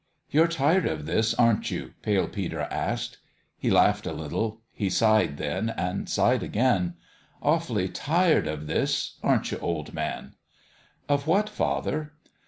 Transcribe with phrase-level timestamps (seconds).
[0.31, 3.19] "You're tired of this, aren't you?" Pale Peter asked.
[3.55, 4.61] He laughed a little.
[4.73, 6.95] He sighed, then and sighed again."
[7.43, 10.33] Awfully tired of this aren't you, old man?"
[11.07, 12.13] "Of what, father?"